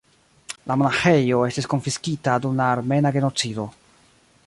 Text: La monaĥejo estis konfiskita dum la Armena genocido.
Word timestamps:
La 0.71 0.77
monaĥejo 0.81 1.43
estis 1.49 1.69
konfiskita 1.75 2.39
dum 2.47 2.59
la 2.63 2.73
Armena 2.79 3.13
genocido. 3.19 3.73